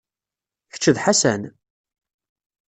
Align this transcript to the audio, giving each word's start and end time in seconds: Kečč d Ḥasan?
Kečč 0.71 0.85
d 0.95 0.97
Ḥasan? 1.03 1.41